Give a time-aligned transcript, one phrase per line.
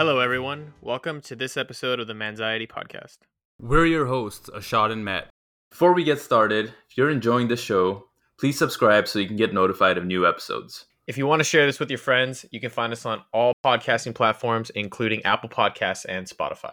[0.00, 0.72] Hello, everyone.
[0.80, 3.18] Welcome to this episode of the Manxiety Podcast.
[3.60, 5.28] We're your hosts, Ashad and Matt.
[5.68, 8.06] Before we get started, if you're enjoying this show,
[8.38, 10.86] please subscribe so you can get notified of new episodes.
[11.06, 13.52] If you want to share this with your friends, you can find us on all
[13.62, 16.72] podcasting platforms, including Apple Podcasts and Spotify.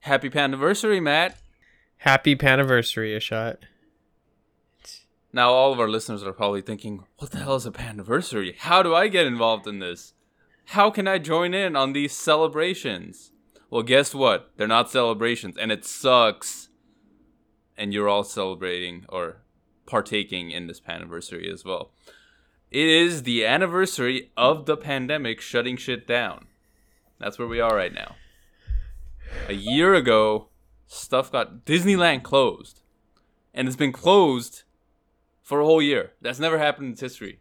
[0.00, 1.36] Happy anniversary, Matt.
[1.98, 3.58] Happy Pandversary, Ashad.
[5.30, 8.56] Now, all of our listeners are probably thinking, what the hell is a anniversary?
[8.58, 10.14] How do I get involved in this?
[10.70, 13.30] How can I join in on these celebrations?
[13.70, 14.50] Well, guess what?
[14.56, 16.68] They're not celebrations, and it sucks.
[17.76, 19.42] And you're all celebrating or
[19.86, 21.92] partaking in this anniversary as well.
[22.70, 26.46] It is the anniversary of the pandemic shutting shit down.
[27.20, 28.16] That's where we are right now.
[29.48, 30.48] A year ago,
[30.86, 32.80] stuff got Disneyland closed.
[33.54, 34.64] And it's been closed
[35.42, 36.12] for a whole year.
[36.20, 37.38] That's never happened in its history.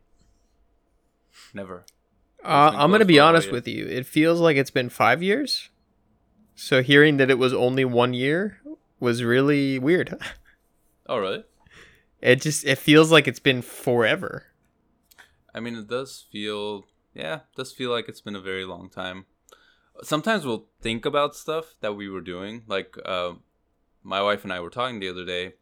[1.54, 1.86] Never.
[2.46, 3.86] Uh, I'm going to be honest with you.
[3.88, 5.70] It feels like it's been five years.
[6.54, 8.62] So hearing that it was only one year
[9.00, 10.18] was really weird.
[11.08, 11.44] Oh, really?
[12.20, 14.48] It just it feels like it's been forever.
[15.54, 18.90] I mean, it does feel, yeah, it does feel like it's been a very long
[18.90, 19.28] time.
[20.02, 22.64] Sometimes we'll think about stuff that we were doing.
[22.66, 23.34] Like, uh,
[24.02, 25.54] my wife and I were talking the other day,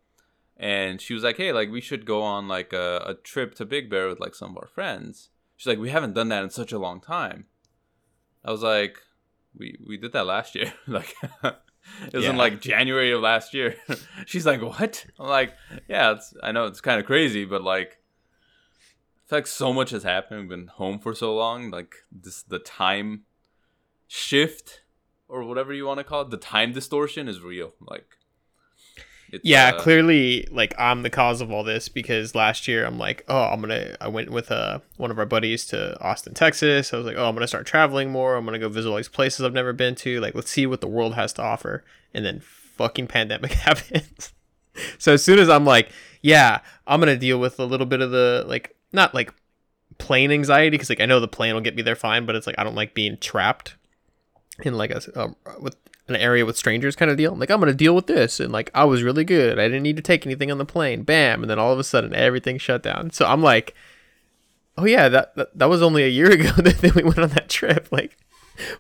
[0.56, 3.66] and she was like, "Hey, like we should go on like a, a trip to
[3.66, 6.50] Big Bear with like some of our friends." She's like, "We haven't done that in
[6.50, 7.46] such a long time."
[8.44, 9.00] I was like,
[9.58, 13.76] "We we did that last year." like, it was in like January of last year.
[14.26, 15.54] She's like, "What?" I'm like,
[15.88, 18.00] "Yeah, it's I know it's kind of crazy, but like."
[19.26, 20.42] I feel like so much has happened.
[20.42, 21.70] We've been home for so long.
[21.72, 23.24] Like this, the time
[24.06, 24.84] shift
[25.30, 27.74] or whatever you want to call it, the time distortion is real.
[27.80, 28.18] Like,
[29.33, 32.99] it's, Yeah, uh, clearly, like I'm the cause of all this because last year I'm
[32.99, 33.95] like, oh, I'm gonna.
[33.99, 36.94] I went with uh one of our buddies to Austin, Texas.
[36.94, 38.35] I was like, oh, I'm gonna start traveling more.
[38.35, 40.19] I'm gonna go visit all these places I've never been to.
[40.19, 41.83] Like, let's see what the world has to offer.
[42.13, 44.33] And then fucking pandemic happens.
[44.99, 45.89] so as soon as I'm like,
[46.21, 49.33] yeah, I'm gonna deal with a little bit of the like, not like
[49.97, 52.45] plane anxiety because like I know the plane will get me there fine, but it's
[52.45, 53.75] like I don't like being trapped
[54.62, 55.75] in like a um, with
[56.08, 57.36] an area with strangers kind of deal.
[57.36, 59.59] Like I'm gonna deal with this, and like I was really good.
[59.59, 61.03] I didn't need to take anything on the plane.
[61.03, 63.12] Bam, and then all of a sudden everything shut down.
[63.12, 63.74] So I'm like,
[64.78, 67.50] oh yeah, that that, that was only a year ago that we went on that
[67.50, 67.88] trip.
[67.92, 68.18] Like,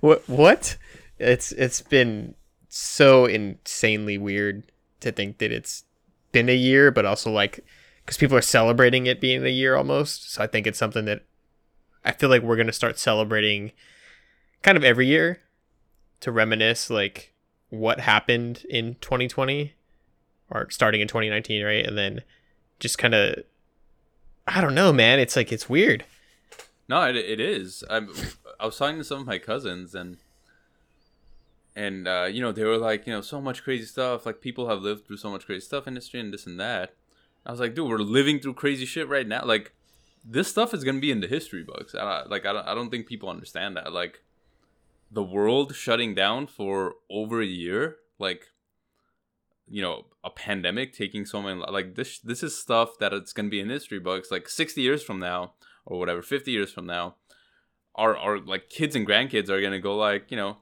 [0.01, 0.77] what what?
[1.17, 2.35] It's it's been
[2.69, 4.63] so insanely weird
[4.99, 5.85] to think that it's
[6.31, 7.61] been a year, but also like
[8.03, 10.33] because people are celebrating it being a year almost.
[10.33, 11.23] So I think it's something that
[12.03, 13.71] I feel like we're gonna start celebrating
[14.61, 15.39] kind of every year
[16.23, 17.33] to reminisce like
[17.69, 19.73] what happened in 2020
[20.49, 22.21] or starting in 2019 right and then
[22.79, 23.35] just kind of
[24.47, 26.05] i don't know man it's like it's weird
[26.89, 27.83] No, it, it is.
[27.89, 28.09] I'm,
[28.59, 30.17] I was talking to some of my cousins and
[31.75, 34.25] and uh, you know they were like, you know, so much crazy stuff.
[34.25, 36.93] Like people have lived through so much crazy stuff in history and this and that.
[37.45, 39.45] I was like, dude, we're living through crazy shit right now.
[39.45, 39.71] Like
[40.23, 41.95] this stuff is gonna be in the history books.
[41.95, 43.93] I, like I don't, I don't think people understand that.
[43.93, 44.21] Like
[45.13, 48.47] the world shutting down for over a year, like
[49.67, 52.19] you know, a pandemic taking so many like this.
[52.19, 54.31] This is stuff that it's gonna be in history books.
[54.31, 55.53] Like sixty years from now
[55.85, 57.15] or whatever, 50 years from now,
[57.95, 60.57] our, our like kids and grandkids are going to go like, you know,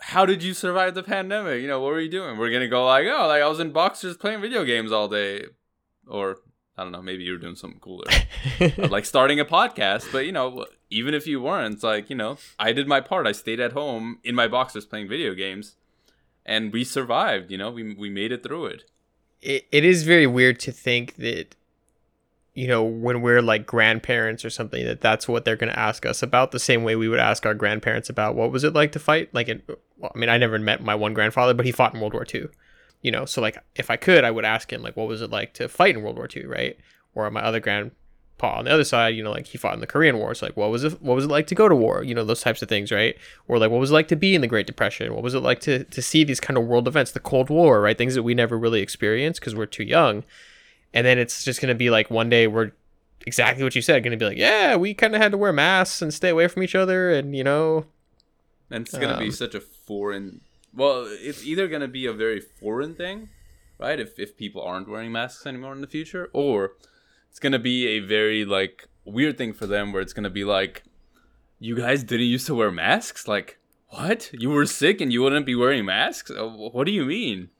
[0.00, 1.60] how did you survive the pandemic?
[1.60, 2.38] You know, what were you doing?
[2.38, 5.08] We're going to go like, oh, like I was in boxers playing video games all
[5.08, 5.46] day.
[6.06, 6.38] Or
[6.78, 8.04] I don't know, maybe you were doing something cooler.
[8.78, 12.38] like starting a podcast, but you know, even if you weren't, it's like, you know,
[12.58, 13.26] I did my part.
[13.26, 15.74] I stayed at home in my boxers playing video games
[16.46, 18.84] and we survived, you know, we, we made it through it.
[19.42, 21.54] it, it is very weird to think that
[22.54, 26.04] you know when we're like grandparents or something that that's what they're going to ask
[26.04, 28.90] us about the same way we would ask our grandparents about what was it like
[28.92, 29.62] to fight like in,
[29.96, 32.26] well, i mean i never met my one grandfather but he fought in world war
[32.34, 32.46] ii
[33.02, 35.30] you know so like if i could i would ask him like what was it
[35.30, 36.76] like to fight in world war ii right?
[37.14, 39.86] Or my other grandpa on the other side you know like he fought in the
[39.86, 40.34] korean war.
[40.34, 42.02] So like what was it what was it like to go to war?
[42.04, 43.16] You know those types of things right?
[43.48, 45.12] Or like what was it like to be in the great depression?
[45.14, 47.80] What was it like to to see these kind of world events the cold war
[47.80, 47.98] right?
[47.98, 50.22] Things that we never really experienced because we're too young.
[50.94, 52.72] And then it's just going to be like one day we're
[53.26, 55.52] exactly what you said going to be like yeah we kind of had to wear
[55.52, 57.84] masks and stay away from each other and you know
[58.70, 60.40] And it's gonna be Um, such a foreign.
[60.78, 63.30] Well, it's either gonna be a very foreign thing,
[63.78, 63.98] right?
[63.98, 66.74] If if people aren't wearing masks anymore in the future, or
[67.28, 70.84] it's gonna be a very like weird thing for them, where it's gonna be like,
[71.58, 73.26] you guys didn't used to wear masks.
[73.26, 73.58] Like,
[73.88, 74.30] what?
[74.32, 76.30] You were sick and you wouldn't be wearing masks?
[76.30, 77.50] Uh, What do you mean?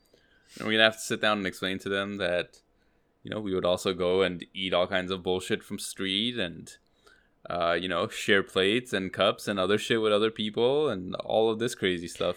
[0.56, 2.60] And we're gonna have to sit down and explain to them that,
[3.24, 6.76] you know, we would also go and eat all kinds of bullshit from street and
[7.50, 11.50] uh, you know, share plates and cups and other shit with other people and all
[11.50, 12.36] of this crazy stuff.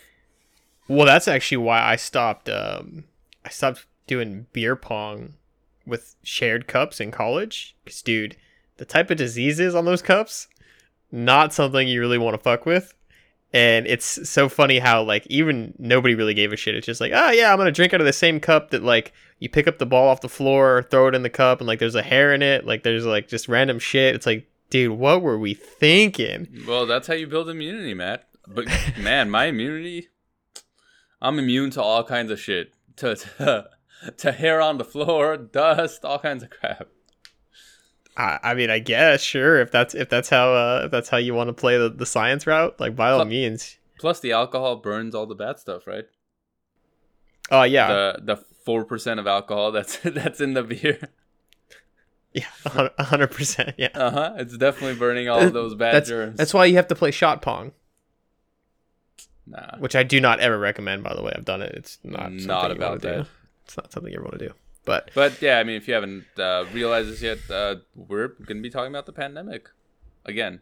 [0.87, 2.49] Well, that's actually why I stopped.
[2.49, 3.05] Um,
[3.45, 5.35] I stopped doing beer pong
[5.85, 7.75] with shared cups in college.
[7.85, 8.35] Cause, dude,
[8.77, 10.47] the type of diseases on those cups,
[11.11, 12.93] not something you really want to fuck with.
[13.53, 16.75] And it's so funny how like even nobody really gave a shit.
[16.75, 19.11] It's just like, oh yeah, I'm gonna drink out of the same cup that like
[19.39, 21.79] you pick up the ball off the floor, throw it in the cup, and like
[21.79, 22.65] there's a hair in it.
[22.65, 24.15] Like there's like just random shit.
[24.15, 26.47] It's like, dude, what were we thinking?
[26.65, 28.27] Well, that's how you build immunity, Matt.
[28.47, 28.67] But
[28.97, 30.07] man, my immunity,
[31.21, 32.73] I'm immune to all kinds of shit.
[32.97, 33.69] To to,
[34.17, 36.87] to hair on the floor, dust, all kinds of crap.
[38.17, 41.17] I, I mean, I guess sure if that's if that's how uh, if that's how
[41.17, 43.77] you want to play the, the science route, like by all Plus- means.
[43.99, 46.05] Plus, the alcohol burns all the bad stuff, right?
[47.51, 51.09] Oh yeah, The the four percent of alcohol that's that's in the beer.
[52.33, 52.45] yeah,
[52.97, 53.75] a hundred percent.
[53.77, 54.33] Yeah, Uh huh.
[54.37, 56.37] It's definitely burning all of those bad that's germs.
[56.37, 57.73] that's why you have to play shot pong,
[59.51, 59.77] nah.
[59.77, 61.03] which I do not ever recommend.
[61.03, 61.73] By the way, I've done it.
[61.75, 63.23] It's not Not something you wanna about that.
[63.23, 63.29] Do.
[63.65, 64.53] It's not something you ever want to do.
[64.85, 68.57] But But yeah, I mean, if you haven't uh, realized this yet, uh, we're going
[68.57, 69.69] to be talking about the pandemic
[70.25, 70.61] again,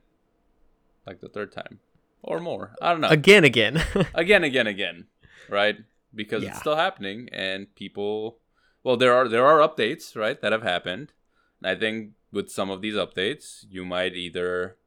[1.07, 1.79] like the third time
[2.21, 2.75] or more.
[2.81, 3.07] I don't know.
[3.09, 3.81] again, again,
[4.13, 5.05] again, again, again,
[5.49, 5.77] right?
[6.13, 6.49] Because Yeah.
[6.49, 8.39] it's still happening, and people.
[8.83, 11.13] Well, there are there are updates, right, that have happened.
[11.61, 14.77] And I think with some of these updates, you might either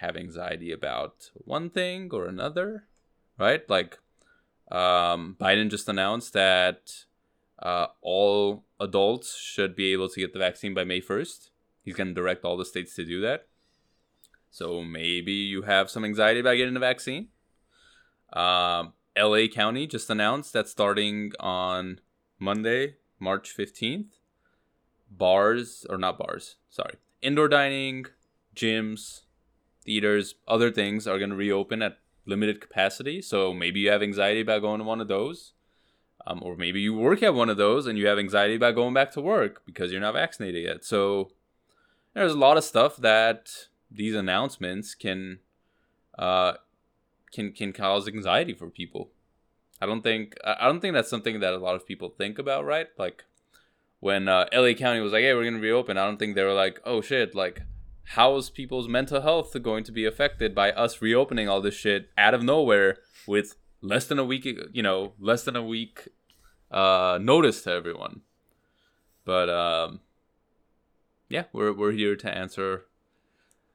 [0.00, 2.84] have anxiety about one thing or another,
[3.40, 3.68] right?
[3.68, 3.98] Like,
[4.70, 6.92] um, Biden just announced that
[7.58, 11.50] uh, all adults should be able to get the vaccine by May first.
[11.82, 13.46] He's going to direct all the states to do that.
[14.50, 17.28] So maybe you have some anxiety about getting the vaccine.
[18.32, 22.00] Um, LA County just announced that starting on
[22.38, 24.06] Monday, March 15th,
[25.10, 28.06] bars, or not bars, sorry, indoor dining,
[28.54, 29.22] gyms,
[29.84, 33.22] theaters, other things are going to reopen at limited capacity.
[33.22, 35.52] So maybe you have anxiety about going to one of those.
[36.26, 38.92] Um, or maybe you work at one of those and you have anxiety about going
[38.92, 40.84] back to work because you're not vaccinated yet.
[40.84, 41.30] So
[42.14, 45.38] there's a lot of stuff that these announcements can
[46.18, 46.54] uh,
[47.32, 49.10] can can cause anxiety for people.
[49.80, 52.64] I don't think I don't think that's something that a lot of people think about,
[52.66, 52.88] right?
[52.98, 53.24] Like
[54.00, 56.52] when uh, LA County was like, "Hey, we're gonna reopen," I don't think they were
[56.52, 57.62] like, "Oh shit!" Like,
[58.14, 62.10] how is people's mental health going to be affected by us reopening all this shit
[62.18, 64.48] out of nowhere with less than a week?
[64.72, 66.08] You know, less than a week
[66.72, 68.22] uh, notice to everyone.
[69.24, 70.00] But um,
[71.28, 72.86] yeah, we're we're here to answer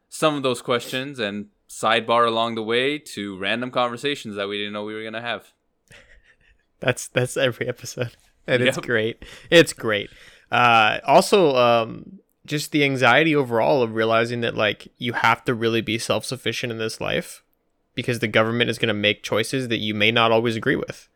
[0.10, 4.74] some of those questions and sidebar along the way to random conversations that we didn't
[4.74, 5.54] know we were gonna have.
[6.82, 8.18] that's that's every episode,
[8.48, 9.24] and it's great.
[9.50, 10.10] It's great.
[10.52, 15.82] Uh, also, um, just the anxiety overall of realizing that like you have to really
[15.82, 17.44] be self sufficient in this life,
[17.94, 21.08] because the government is going to make choices that you may not always agree with.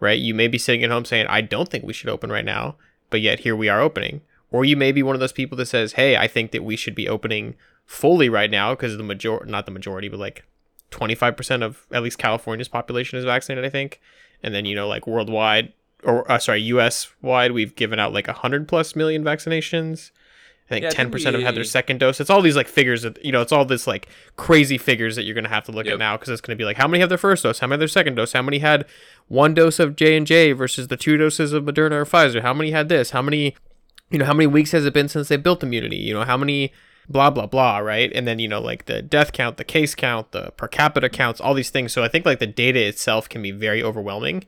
[0.00, 0.18] Right?
[0.18, 2.76] You may be sitting at home saying, "I don't think we should open right now,"
[3.10, 4.22] but yet here we are opening.
[4.50, 6.76] Or you may be one of those people that says, "Hey, I think that we
[6.76, 7.54] should be opening
[7.86, 10.44] fully right now because the major not the majority, but like
[10.90, 14.00] 25% of at least California's population is vaccinated, I think.
[14.42, 15.72] And then, you know, like worldwide
[16.04, 20.10] or uh, sorry, US wide, we've given out like 100 plus million vaccinations.
[20.66, 22.20] I think Yeah, I think 10% have had their second dose.
[22.20, 25.24] It's all these like figures that, you know, it's all this like crazy figures that
[25.24, 25.94] you're going to have to look Yep.
[25.94, 27.66] at now because it's going to be like how many have their first dose, how
[27.66, 28.86] many have their second dose, how many had
[29.28, 32.88] one dose of J&J versus the two doses of Moderna or Pfizer, how many had
[32.88, 33.54] this, how many
[34.10, 35.96] you know, how many weeks has it been since they built immunity?
[35.96, 36.72] You know, how many
[37.08, 38.10] blah blah blah, right?
[38.14, 41.40] And then, you know, like the death count, the case count, the per capita counts,
[41.40, 41.92] all these things.
[41.92, 44.44] So I think like the data itself can be very overwhelming.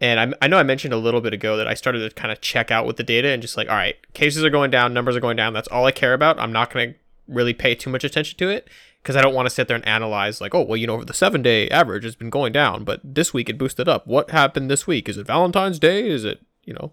[0.00, 2.32] And I, I know I mentioned a little bit ago that I started to kind
[2.32, 4.94] of check out with the data and just like, all right, cases are going down,
[4.94, 5.52] numbers are going down.
[5.52, 6.38] That's all I care about.
[6.38, 8.68] I'm not going to really pay too much attention to it
[9.02, 11.14] because I don't want to sit there and analyze like, oh, well, you know, the
[11.14, 14.06] seven day average has been going down, but this week it boosted up.
[14.06, 15.08] What happened this week?
[15.08, 16.08] Is it Valentine's Day?
[16.08, 16.92] Is it, you know,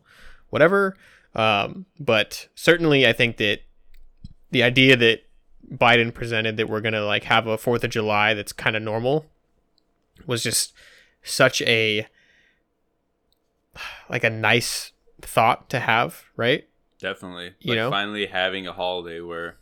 [0.49, 0.97] whatever?
[1.33, 3.61] Um, but certainly, I think that
[4.51, 5.23] the idea that
[5.71, 9.25] Biden presented that we're gonna like have a Fourth of July that's kind of normal
[10.25, 10.73] was just
[11.23, 12.07] such a
[14.09, 14.91] like a nice
[15.21, 16.67] thought to have, right?
[16.99, 17.53] Definitely.
[17.59, 17.89] You like know?
[17.89, 19.57] finally having a holiday where,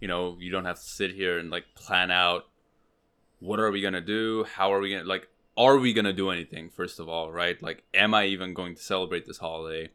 [0.00, 2.44] you know, you don't have to sit here and like plan out
[3.40, 4.44] what are we gonna do?
[4.44, 7.62] How are we gonna like are we gonna do anything, first of all, right?
[7.62, 9.90] Like am I even going to celebrate this holiday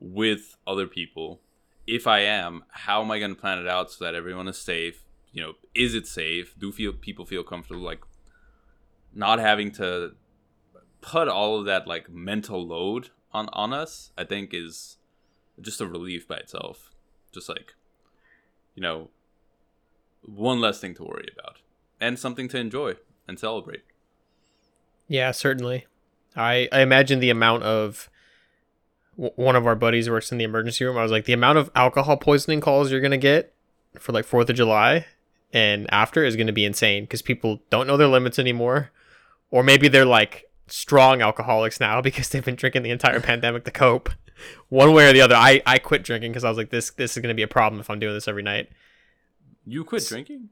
[0.00, 1.40] with other people?
[1.86, 5.02] If I am, how am I gonna plan it out so that everyone is safe?
[5.32, 6.54] You know, is it safe?
[6.56, 8.00] Do feel people feel comfortable like
[9.12, 10.12] not having to
[11.04, 14.96] put all of that like mental load on on us, I think is
[15.60, 16.90] just a relief by itself.
[17.32, 17.74] Just like,
[18.74, 19.10] you know,
[20.22, 21.58] one less thing to worry about
[22.00, 22.94] and something to enjoy
[23.28, 23.82] and celebrate.
[25.06, 25.86] Yeah, certainly.
[26.34, 28.08] I I imagine the amount of
[29.16, 30.96] one of our buddies works in the emergency room.
[30.96, 33.52] I was like, the amount of alcohol poisoning calls you're gonna get
[33.98, 35.04] for like Fourth of July
[35.52, 38.90] and after is gonna be insane because people don't know their limits anymore,
[39.50, 43.70] or maybe they're like strong alcoholics now because they've been drinking the entire pandemic to
[43.70, 44.10] cope.
[44.68, 47.16] One way or the other, I I quit drinking because I was like, this this
[47.16, 48.68] is gonna be a problem if I'm doing this every night.
[49.64, 50.50] You quit drinking?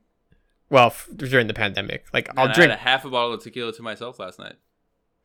[0.70, 2.70] Well, f- during the pandemic, like Man, I'll I drink.
[2.70, 4.54] had a half a bottle of tequila to myself last night.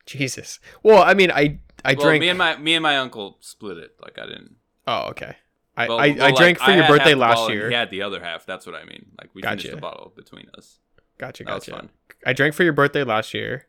[0.05, 0.59] Jesus.
[0.83, 2.21] Well, I mean, I I well, drank.
[2.21, 3.91] me and my me and my uncle split it.
[4.01, 4.55] Like I didn't.
[4.87, 5.35] oh, okay.
[5.75, 7.69] I Well, I, well, I like, drank for I your birthday last year.
[7.69, 8.45] He had the other half.
[8.47, 9.11] That's what I mean.
[9.21, 9.75] Like we finished Gotcha.
[9.75, 10.79] the bottle between us.
[11.19, 11.79] Gotcha, That was gotcha.
[11.81, 11.89] fun.
[12.25, 13.67] I drank for your birthday last year,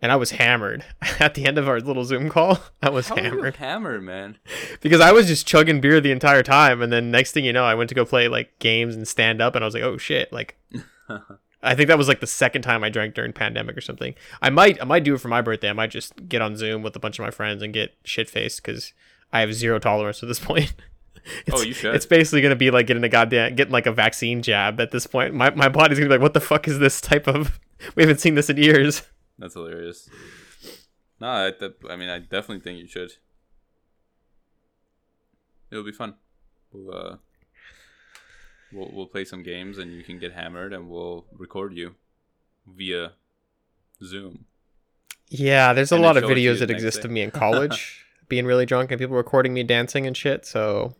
[0.00, 0.84] and I was hammered
[1.20, 2.58] at the end of our little Zoom call.
[2.82, 4.38] I was How hammered hammered, man?
[4.80, 7.64] because I was just chugging beer the entire time, and then next thing you know,
[7.64, 9.96] I went to go play like games and stand up, and I was like, oh
[9.98, 10.56] shit, like.
[11.60, 14.14] I think that was like the second time I drank during pandemic or something.
[14.40, 15.68] I might I might do it for my birthday.
[15.70, 18.30] I might just get on Zoom with a bunch of my friends and get shit
[18.30, 18.92] faced because
[19.32, 20.72] I have zero tolerance at this point.
[20.78, 21.96] Oh, it's, Oh, you should.
[21.96, 25.08] It's basically gonna be like getting a goddamn getting like a vaccine jab at this
[25.08, 25.34] point.
[25.34, 27.58] My my body's gonna be like, what the fuck is this type of?
[27.96, 29.02] We haven't seen this in years.
[29.38, 30.08] That's hilarious.
[31.20, 33.12] No, I, th- I mean, I definitely think you should.
[35.70, 36.14] It'll be fun.
[36.72, 37.16] We'll uh,
[38.72, 41.94] we'll we'll play some games, and you can get hammered, and we'll record you
[42.66, 43.12] via
[44.02, 44.46] Zoom.
[45.28, 47.08] Yeah, there's a And lot of show it to you videos that exist day.
[47.08, 50.46] of me in college being really drunk and people recording me dancing and shit.
[50.46, 50.94] So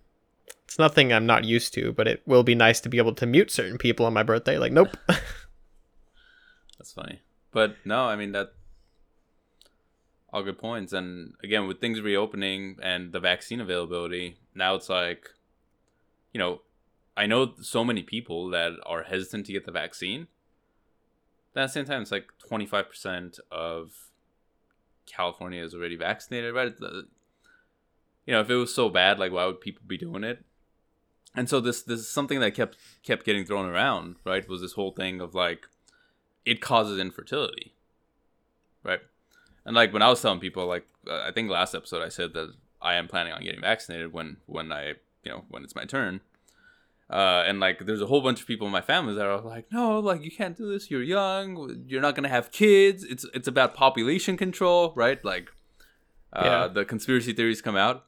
[0.64, 3.26] it's nothing I'm not used to, but it will be nice to be able to
[3.26, 4.59] mute certain people on my birthday.
[4.59, 4.97] Like, nope.
[6.78, 7.21] That's funny,
[7.52, 8.52] but no, I mean that.
[10.30, 15.30] All good points, and again, with things reopening and the vaccine availability, now it's like,
[16.34, 16.60] you know,
[17.16, 20.26] I know so many people that are hesitant to get the vaccine.
[21.54, 24.10] But at the same time, it's like twenty five percent of
[25.06, 26.74] California is already vaccinated, right?
[26.80, 27.02] Uh,
[28.26, 30.44] you know, if it was so bad, like why would people be doing it?
[31.34, 34.46] And so this this is something that kept kept getting thrown around, right?
[34.46, 35.66] Was this whole thing of like
[36.50, 37.72] it causes infertility,
[38.82, 39.00] right?
[39.64, 42.32] And like when I was telling people, like uh, I think last episode I said
[42.34, 45.84] that I am planning on getting vaccinated when when I you know when it's my
[45.84, 46.20] turn.
[47.10, 49.66] Uh, and like there's a whole bunch of people in my family that are like,
[49.72, 50.90] no, like you can't do this.
[50.90, 51.84] You're young.
[51.86, 53.02] You're not gonna have kids.
[53.04, 55.22] It's it's about population control, right?
[55.24, 55.48] Like,
[56.34, 56.68] uh, Yeah.
[56.68, 58.04] the conspiracy theories come out.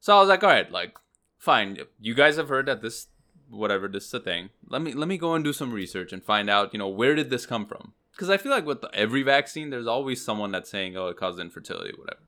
[0.00, 0.96] So I was like, all right, like,
[1.38, 1.78] fine.
[2.00, 3.06] You guys have heard that this,
[3.52, 4.50] whatever, this is a thing.
[4.68, 7.14] Let me let me go and do some research and find out, you know, where
[7.14, 7.92] did this come from?
[8.12, 11.40] Because I feel like with every vaccine, there's always someone that's saying, oh, it causes
[11.40, 12.20] infertility, whatever.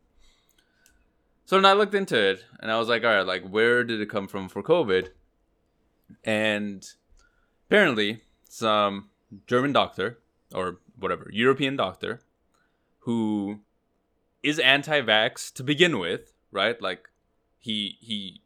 [1.45, 4.01] So then I looked into it and I was like, all right, like, where did
[4.01, 5.09] it come from for COVID?
[6.23, 6.87] And
[7.69, 9.11] apparently, some
[9.47, 10.21] German doctor
[10.55, 12.21] or whatever, European doctor
[13.01, 13.61] who
[14.43, 16.81] is anti-vax to begin with, right?
[16.81, 17.09] Like
[17.59, 18.41] he he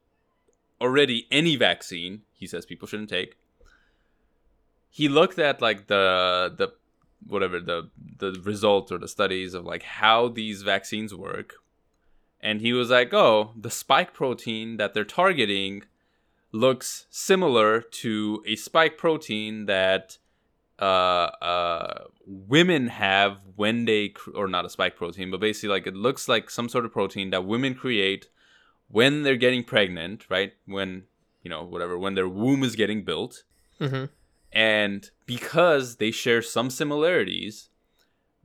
[0.81, 3.37] already any vaccine he says people shouldn't take.
[4.89, 6.73] He looked at like the the
[7.27, 11.57] whatever the the results or the studies of like how these vaccines work
[12.41, 15.83] and he was like, "Oh, the spike protein that they're targeting
[16.53, 20.19] looks similar to a spike protein that
[20.79, 25.87] uh, uh, women have when they, cr- or not a spike protein, but basically like
[25.87, 28.29] it looks like some sort of protein that women create
[28.89, 30.55] when they're getting pregnant, right?
[30.65, 31.05] When
[31.43, 33.45] you know whatever, when their womb is getting built,
[33.79, 34.05] hmm
[34.51, 37.69] and because they share some similarities,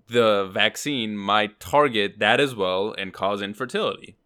[0.09, 4.17] the vaccine might target that as well and cause infertility.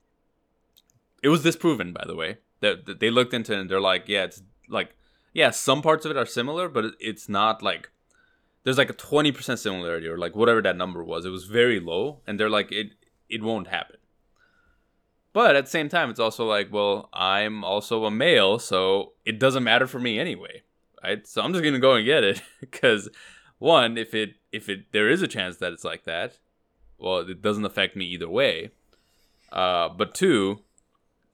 [1.21, 2.37] It was disproven, by the way.
[2.61, 4.95] That they looked into it and they're like, yeah, it's like,
[5.33, 7.91] yeah, some parts of it are similar, but it's not like
[8.63, 11.25] there's like a twenty percent similarity or like whatever that number was.
[11.25, 12.93] It was very low, and they're like, it
[13.29, 13.97] it won't happen.
[15.37, 19.39] But at the same time, it's also like, well, I'm also a male, so it
[19.39, 20.63] doesn't matter for me anyway
[21.07, 21.27] right?
[21.27, 23.09] So I'm just gonna go and get it because
[23.59, 26.39] one, if it if it there is a chance that it's like that,
[26.97, 28.71] well, it doesn't affect me either way.
[29.51, 30.59] Uh, but two,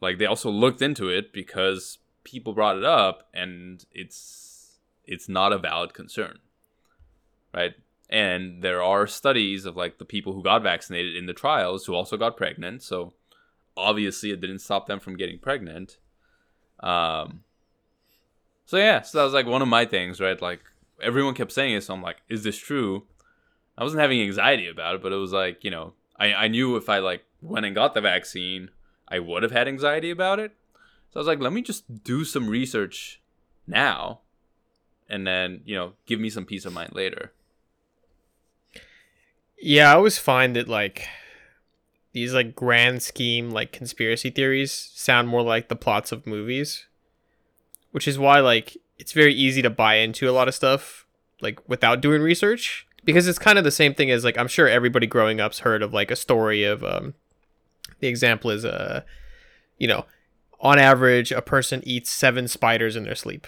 [0.01, 5.53] like they also looked into it because people brought it up, and it's it's not
[5.53, 6.39] a valid concern,
[7.53, 7.73] right?
[8.09, 11.95] And there are studies of like the people who got vaccinated in the trials who
[11.95, 13.13] also got pregnant, so
[13.75, 15.97] obviously it didn't stop them from getting pregnant.
[16.79, 17.43] Um,
[18.65, 20.41] so yeah, so that was like one of my things, right?
[20.41, 20.61] Like
[21.01, 23.03] everyone kept saying it, so I'm like, is this true?
[23.77, 26.75] I wasn't having anxiety about it, but it was like, you know, I, I knew
[26.75, 28.69] if I like went and got the vaccine,
[29.07, 30.53] I would have had anxiety about it.
[31.09, 33.21] So I was like, let me just do some research
[33.67, 34.19] now
[35.09, 37.31] and then you know give me some peace of mind later.
[39.59, 41.07] Yeah, I always find that like
[42.13, 46.85] these like grand scheme like conspiracy theories sound more like the plots of movies,
[47.91, 51.05] which is why like it's very easy to buy into a lot of stuff
[51.41, 54.67] like without doing research because it's kind of the same thing as like I'm sure
[54.67, 57.15] everybody growing up's heard of like a story of um
[57.99, 59.01] the example is uh
[59.77, 60.05] you know
[60.59, 63.47] on average a person eats seven spiders in their sleep.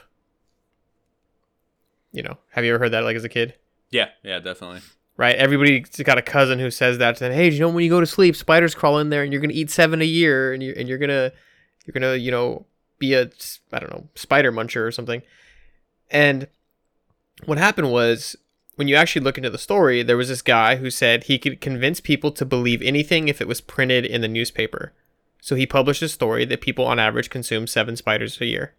[2.11, 3.55] You know, have you ever heard that like as a kid?
[3.91, 4.81] Yeah, yeah, definitely.
[5.17, 5.35] Right?
[5.35, 7.21] Everybody's got a cousin who says that.
[7.21, 9.41] And hey, you know when you go to sleep, spiders crawl in there, and you're
[9.41, 11.31] gonna eat seven a year, and you're and you're gonna
[11.85, 12.65] you're gonna you know
[12.99, 13.29] be a
[13.71, 15.21] I don't know spider muncher or something.
[16.11, 16.47] And
[17.45, 18.35] what happened was
[18.75, 21.61] when you actually look into the story, there was this guy who said he could
[21.61, 24.93] convince people to believe anything if it was printed in the newspaper.
[25.39, 28.73] So he published a story that people on average consume seven spiders a year.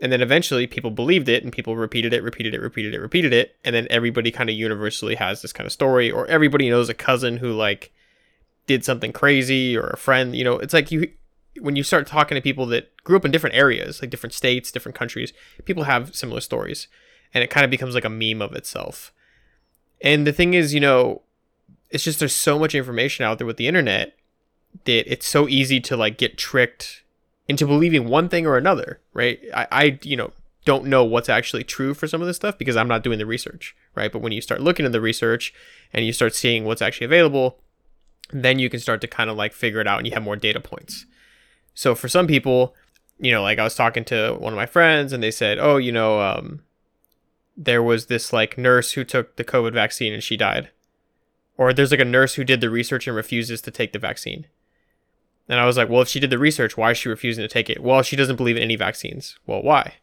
[0.00, 3.32] And then eventually people believed it and people repeated it, repeated it, repeated it, repeated
[3.32, 3.56] it.
[3.64, 6.94] And then everybody kind of universally has this kind of story, or everybody knows a
[6.94, 7.92] cousin who like
[8.66, 10.36] did something crazy or a friend.
[10.36, 11.10] You know, it's like you,
[11.60, 14.70] when you start talking to people that grew up in different areas, like different states,
[14.70, 15.32] different countries,
[15.64, 16.88] people have similar stories.
[17.32, 19.12] And it kind of becomes like a meme of itself.
[20.02, 21.22] And the thing is, you know,
[21.90, 24.16] it's just there's so much information out there with the internet
[24.84, 27.02] that it's so easy to like get tricked
[27.48, 29.40] into believing one thing or another, right?
[29.54, 30.32] I, I, you know,
[30.64, 33.26] don't know what's actually true for some of this stuff because I'm not doing the
[33.26, 34.10] research, right?
[34.10, 35.54] But when you start looking at the research
[35.92, 37.60] and you start seeing what's actually available,
[38.32, 40.36] then you can start to kind of like figure it out and you have more
[40.36, 41.06] data points.
[41.72, 42.74] So for some people,
[43.18, 45.76] you know, like I was talking to one of my friends and they said, oh,
[45.76, 46.62] you know, um,
[47.56, 50.70] there was this like nurse who took the COVID vaccine and she died.
[51.56, 54.46] Or there's like a nurse who did the research and refuses to take the vaccine.
[55.48, 57.48] And I was like, well, if she did the research, why is she refusing to
[57.48, 57.82] take it?
[57.82, 59.38] Well, she doesn't believe in any vaccines.
[59.46, 59.94] Well, why?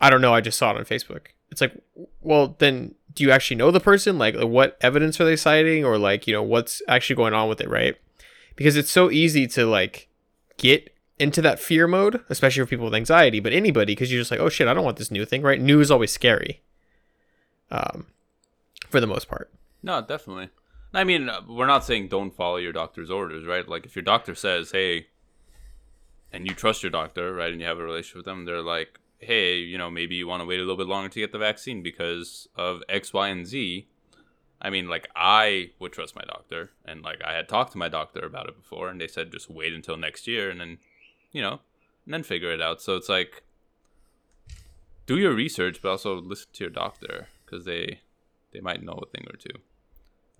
[0.00, 0.34] I don't know.
[0.34, 1.26] I just saw it on Facebook.
[1.50, 1.80] It's like,
[2.20, 4.18] well, then do you actually know the person?
[4.18, 5.84] Like, what evidence are they citing?
[5.84, 7.96] Or, like, you know, what's actually going on with it, right?
[8.56, 10.08] Because it's so easy to, like,
[10.56, 14.30] get into that fear mode, especially for people with anxiety, but anybody, because you're just
[14.30, 15.60] like, oh shit, I don't want this new thing, right?
[15.60, 16.60] New is always scary.
[17.70, 18.06] Um,
[18.88, 19.50] for the most part.
[19.82, 20.48] No, definitely.
[20.94, 23.68] I mean, uh, we're not saying don't follow your doctor's orders, right?
[23.68, 25.08] Like if your doctor says, "Hey,"
[26.32, 29.00] and you trust your doctor, right, and you have a relationship with them, they're like,
[29.18, 31.38] "Hey, you know, maybe you want to wait a little bit longer to get the
[31.38, 33.88] vaccine because of X, Y, and Z."
[34.62, 37.88] I mean, like I would trust my doctor, and like I had talked to my
[37.88, 40.78] doctor about it before, and they said just wait until next year, and then,
[41.32, 41.60] you know,
[42.04, 42.80] and then figure it out.
[42.80, 43.42] So it's like,
[45.06, 48.00] do your research, but also listen to your doctor because they
[48.52, 49.60] they might know a thing or two.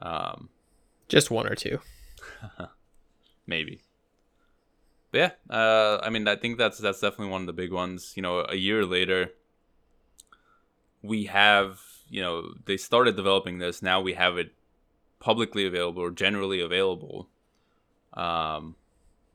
[0.01, 0.49] Um,
[1.09, 1.81] Just one or two.
[3.47, 3.81] maybe.
[5.11, 8.15] But yeah, uh, I mean, I think that's that's definitely one of the big ones.
[8.17, 9.31] You know, a year later,
[11.03, 13.83] we have you know they started developing this.
[13.83, 14.53] Now we have it
[15.21, 17.29] publicly available or generally available.
[18.13, 18.77] Um,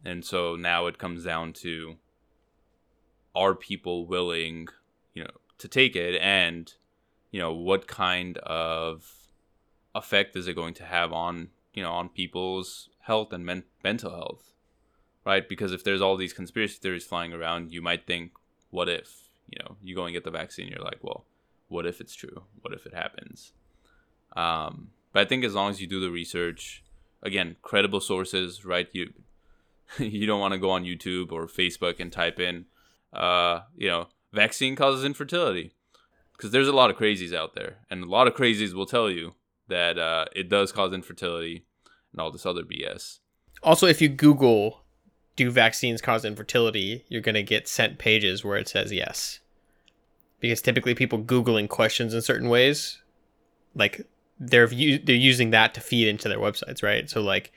[0.05, 1.95] and so now it comes down to
[3.35, 4.67] are people willing,
[5.13, 6.73] you know, to take it, and
[7.31, 9.18] you know what kind of
[9.95, 14.11] effect is it going to have on you know on people's health and men- mental
[14.11, 14.53] health
[15.25, 15.49] right?
[15.49, 18.31] Because if there's all these conspiracy theories flying around you might think
[18.69, 21.25] what if you know you go and get the vaccine you're like well
[21.67, 22.43] what if it's true?
[22.61, 23.53] What if it happens?
[24.35, 26.83] Um, but i think as long as you do the research
[27.23, 28.87] again credible sources right?
[28.91, 29.13] You
[29.99, 32.65] you don't want to go on youtube or facebook and type in
[33.11, 35.71] uh, you know vaccine causes infertility.
[36.33, 39.09] Because there's a lot of crazies out there and a lot of crazies will tell
[39.09, 39.35] you
[39.69, 41.65] that uh, it does cause infertility
[42.11, 43.19] and all this other BS.
[43.63, 44.83] Also, if you Google
[45.35, 49.39] "Do vaccines cause infertility?" you're gonna get sent pages where it says yes,
[50.39, 53.01] because typically people googling questions in certain ways,
[53.75, 54.05] like
[54.39, 57.09] they're they're using that to feed into their websites, right?
[57.09, 57.51] So like,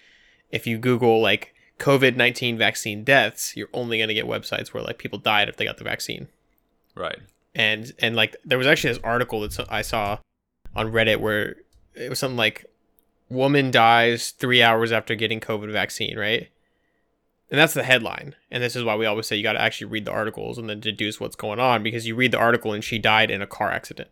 [0.51, 4.99] if you Google like COVID nineteen vaccine deaths, you're only gonna get websites where like
[4.99, 6.29] people died if they got the vaccine.
[6.95, 7.19] Right.
[7.55, 10.19] And and like there was actually this article that I saw
[10.75, 11.57] on Reddit where
[11.95, 12.67] it was something like
[13.29, 16.49] woman dies three hours after getting COVID vaccine, right?
[17.51, 18.35] And that's the headline.
[18.51, 20.71] And this is why we always say you got to actually read the articles and
[20.71, 23.47] then deduce what's going on because you read the article and she died in a
[23.47, 24.09] car accident.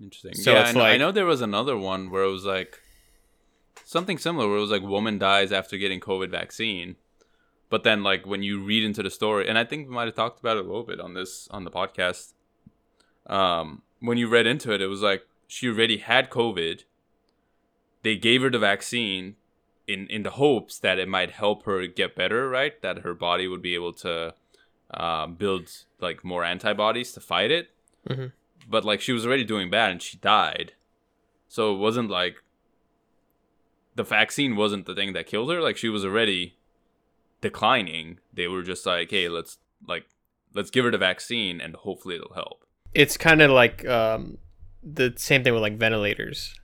[0.00, 0.34] Interesting.
[0.34, 2.80] So yeah, I know, like, I know there was another one where it was like
[3.84, 6.96] something similar where it was like woman dies after getting COVID vaccine.
[7.68, 10.14] But then like when you read into the story, and I think we might have
[10.14, 12.32] talked about it a little bit on this on the podcast.
[13.26, 16.84] Um, when you read into it, it was like she already had COVID.
[18.02, 19.36] They gave her the vaccine
[19.86, 22.80] in in the hopes that it might help her get better, right?
[22.82, 24.34] That her body would be able to
[24.92, 27.70] uh, build like more antibodies to fight it.
[28.08, 28.32] Mhm.
[28.68, 30.72] But like she was already doing bad and she died,
[31.48, 32.42] so it wasn't like
[33.94, 35.60] the vaccine wasn't the thing that killed her.
[35.60, 36.56] Like she was already
[37.40, 38.18] declining.
[38.32, 40.06] They were just like, hey, let's like
[40.54, 42.64] let's give her the vaccine and hopefully it'll help.
[42.98, 44.38] It's kind of like um,
[44.82, 46.58] the same thing with like ventilators.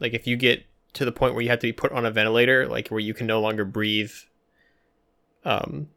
[0.00, 2.10] Like if you get to the point where you have to be put on a
[2.10, 4.10] ventilator, like where you can no longer breathe,
[5.44, 5.88] um,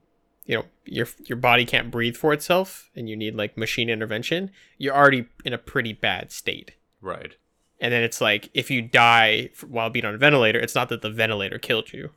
[0.45, 4.51] you know, your your body can't breathe for itself, and you need like machine intervention.
[4.77, 6.73] You're already in a pretty bad state.
[7.01, 7.35] Right.
[7.81, 11.01] And then it's like if you die while being on a ventilator, it's not that
[11.01, 12.11] the ventilator killed you.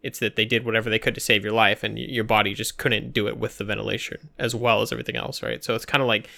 [0.00, 2.78] It's that they did whatever they could to save your life, and your body just
[2.78, 5.64] couldn't do it with the ventilation as well as everything else, right?
[5.64, 6.28] So it's kind of like,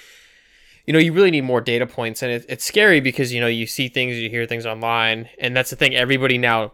[0.89, 3.47] you know, you really need more data points, and it, it's scary because you know
[3.47, 5.95] you see things, you hear things online, and that's the thing.
[5.95, 6.73] Everybody now,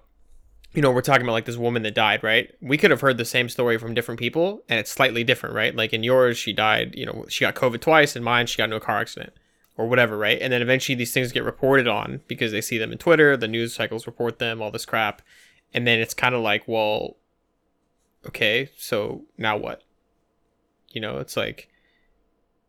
[0.73, 2.49] you know, we're talking about like this woman that died, right?
[2.63, 5.75] We could have heard the same story from different people, and it's slightly different, right?
[5.75, 8.15] Like in yours, she died, you know, she got COVID twice.
[8.15, 9.33] In mine, she got into a car accident
[9.77, 10.39] or whatever, right?
[10.41, 13.49] And then eventually these things get reported on because they see them in Twitter, the
[13.49, 15.23] news cycles report them, all this crap.
[15.73, 17.17] And then it's kind of like, well,
[18.29, 19.83] okay, so now what?
[20.93, 21.69] You know, it's like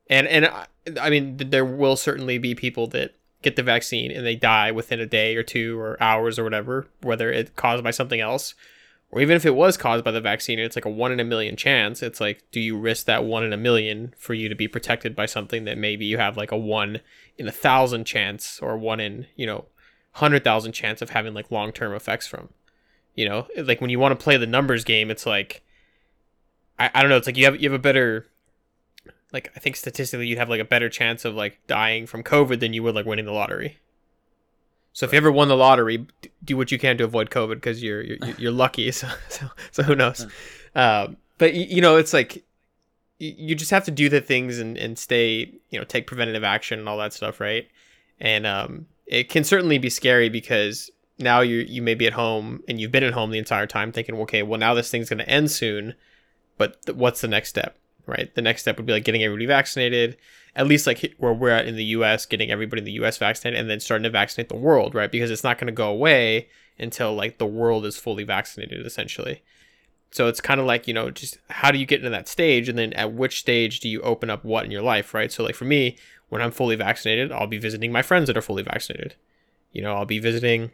[0.10, 0.68] and and I,
[1.00, 5.00] I mean there will certainly be people that get the vaccine and they die within
[5.00, 8.56] a day or two or hours or whatever, whether it's caused by something else
[9.12, 11.24] or even if it was caused by the vaccine, it's like a one in a
[11.24, 12.04] million chance.
[12.04, 15.16] It's like, do you risk that one in a million for you to be protected
[15.16, 17.00] by something that maybe you have like a one
[17.38, 19.66] in a thousand chance or one in, you know,
[20.14, 22.50] hundred thousand chance of having like long term effects from?
[23.14, 25.64] You know, like when you want to play the numbers game, it's like,
[26.78, 28.28] I, I don't know, it's like you have you have a better,
[29.36, 32.62] like I think statistically you'd have like a better chance of like dying from COVID
[32.62, 33.78] than you would like winning the lottery.
[34.94, 36.08] So if you ever won the lottery,
[36.42, 38.90] do what you can to avoid COVID because you're, you're you're lucky.
[38.92, 40.26] So so, so who knows?
[40.74, 42.46] Um, but you know, it's like
[43.20, 46.80] you just have to do the things and, and stay, you know, take preventative action
[46.80, 47.68] and all that stuff, right?
[48.20, 52.64] And um, it can certainly be scary because now you you may be at home
[52.68, 55.20] and you've been at home the entire time thinking, okay, well now this thing's going
[55.20, 55.94] to end soon,
[56.58, 58.34] but th- what's the next step, right?
[58.34, 60.18] The next step would be like getting everybody vaccinated,
[60.56, 63.18] at least like where we're at in the U.S., getting everybody in the U.S.
[63.18, 65.12] vaccinated, and then starting to vaccinate the world, right?
[65.12, 69.44] Because it's not going to go away until like the world is fully vaccinated, essentially.
[70.12, 72.70] So it's kind of like, you know, just how do you get into that stage?
[72.70, 75.32] And then at which stage do you open up what in your life, right?
[75.32, 75.98] So, like for me,
[76.30, 79.16] when I'm fully vaccinated, I'll be visiting my friends that are fully vaccinated.
[79.74, 80.72] You know, I'll be visiting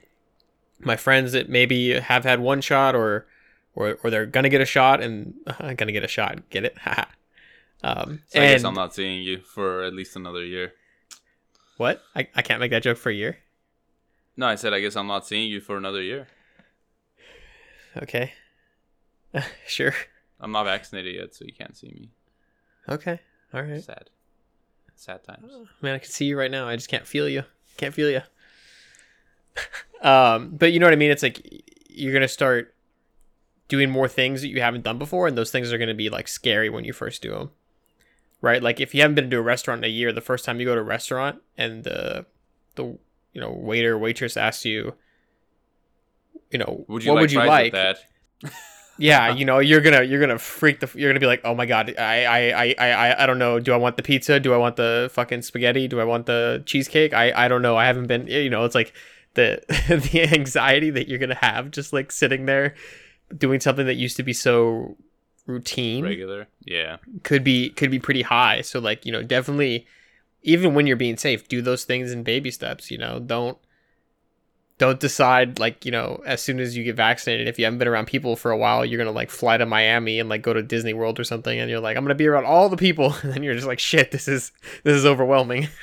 [0.80, 3.26] my friends that maybe have had one shot or
[3.74, 6.50] or, or they're gonna get a shot and uh, gonna get a shot.
[6.50, 6.78] Get it?
[7.84, 10.74] um, So I and guess I'm not seeing you for at least another year.
[11.78, 12.02] what?
[12.16, 13.38] I, I can't make that joke for a year.
[14.38, 16.28] No, I said I guess I'm not seeing you for another year.
[17.98, 18.34] Okay.
[19.68, 19.94] sure.
[20.40, 22.10] I'm not vaccinated yet, so you can't see me.
[22.90, 23.20] Okay.
[23.54, 23.84] All right.
[23.84, 24.10] Sad.
[24.96, 25.52] Sad times.
[25.82, 26.68] Man, I can see you right now.
[26.68, 27.44] I just can't feel you.
[27.78, 28.22] Can't feel you.
[30.08, 31.12] um, but you know what I mean?
[31.12, 31.42] It's like
[31.90, 32.74] you're gonna start
[33.68, 36.28] doing more things that you haven't done before, and those things are gonna be like
[36.28, 37.52] scary when you first do them.
[38.42, 38.62] Right?
[38.62, 40.66] Like if you haven't been to a restaurant in a year, the first time you
[40.66, 42.26] go to a restaurant and the
[42.76, 42.84] the
[43.34, 44.96] you know waiter waitress asks you,
[46.52, 47.74] you know, Would you what like would you like?
[47.74, 47.98] that?
[48.98, 51.66] yeah you know you're gonna you're gonna freak the you're gonna be like oh my
[51.66, 54.54] god I, I i i I- i don't know do i want the pizza do
[54.54, 57.86] i want the fucking spaghetti do i want the cheesecake i i don't know i
[57.86, 58.94] haven't been you know it's like
[59.36, 59.62] the
[60.12, 62.76] the anxiety that you're gonna have just like sitting there
[63.38, 64.98] doing something that used to be so
[65.52, 66.48] routine Regular.
[66.66, 66.98] Yeah.
[67.24, 69.86] could be could be pretty high so like you know definitely
[70.44, 73.58] even when you're being safe do those things in baby steps you know don't
[74.78, 77.88] don't decide like you know as soon as you get vaccinated if you haven't been
[77.88, 80.64] around people for a while you're gonna like fly to miami and like go to
[80.64, 83.32] disney world or something and you're like i'm gonna be around all the people and
[83.32, 84.52] then you're just like shit this is
[84.84, 85.68] this is overwhelming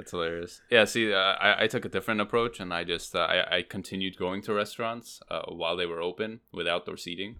[0.00, 0.62] That's hilarious.
[0.70, 3.62] Yeah, see, uh, I, I took a different approach, and I just uh, I, I
[3.62, 7.36] continued going to restaurants uh, while they were open with outdoor seating.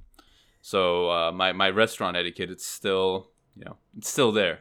[0.60, 4.60] So uh, my my restaurant etiquette it's still you know it's still there.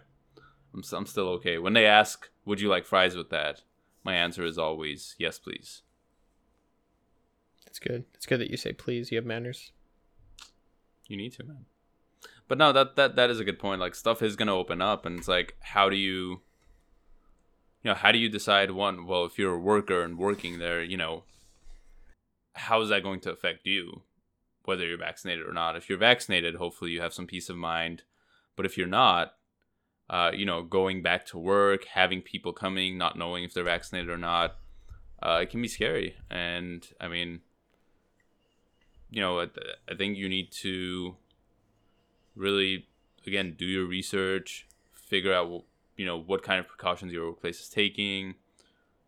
[0.73, 1.57] I'm I'm still okay.
[1.57, 3.61] When they ask, "Would you like fries with that?"
[4.03, 5.81] My answer is always yes, please.
[7.67, 9.71] it's good it's good that you say please you have manners
[11.07, 11.65] You need to, man.
[12.47, 13.81] But no, that that that is a good point.
[13.81, 16.41] Like stuff is gonna open up, and it's like, how do you,
[17.83, 19.05] you know, how do you decide one?
[19.05, 21.23] Well, if you're a worker and working there, you know,
[22.53, 24.03] how is that going to affect you,
[24.65, 25.75] whether you're vaccinated or not?
[25.75, 28.03] If you're vaccinated, hopefully you have some peace of mind.
[28.55, 29.33] But if you're not,
[30.09, 34.09] uh, you know, going back to work, having people coming, not knowing if they're vaccinated
[34.09, 34.57] or not,
[35.21, 36.15] uh, it can be scary.
[36.29, 37.41] And I mean,
[39.09, 39.47] you know, I,
[39.89, 41.15] I think you need to
[42.35, 42.87] really
[43.27, 45.63] again do your research, figure out
[45.97, 48.35] you know what kind of precautions your workplace is taking.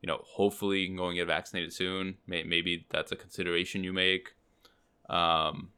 [0.02, 2.18] You know, hopefully you can go and get vaccinated soon.
[2.26, 4.34] Maybe that's a consideration you make.
[5.12, 5.72] Um,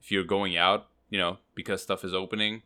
[0.00, 2.62] if you're going out, you know, because stuff is opening,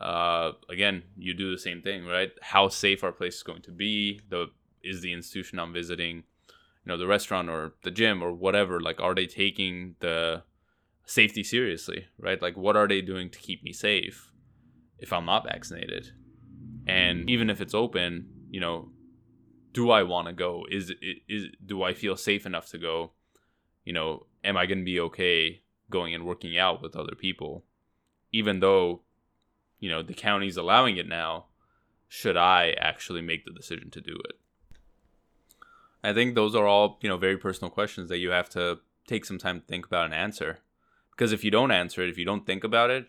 [0.00, 2.30] uh, again, you do the same thing, right?
[2.40, 4.20] How safe our place is going to be?
[4.28, 4.46] The
[4.82, 8.80] is the institution I'm visiting, you know, the restaurant or the gym or whatever.
[8.80, 10.42] Like, are they taking the
[11.04, 12.40] safety seriously, right?
[12.40, 14.30] Like, what are they doing to keep me safe
[14.98, 16.12] if I'm not vaccinated?
[16.86, 18.90] And even if it's open, you know,
[19.72, 20.64] do I want to go?
[20.70, 20.92] Is
[21.28, 23.12] is do I feel safe enough to go?
[23.84, 27.64] You know, am I going to be okay going and working out with other people,
[28.32, 29.02] even though
[29.78, 31.44] you know the county's allowing it now
[32.10, 34.38] should i actually make the decision to do it?
[36.02, 39.24] I think those are all you know very personal questions that you have to take
[39.24, 40.58] some time to think about and answer.
[41.10, 43.08] Because if you don't answer it if you don't think about it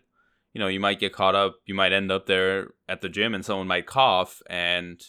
[0.53, 3.33] you know you might get caught up you might end up there at the gym
[3.33, 5.01] and someone might cough and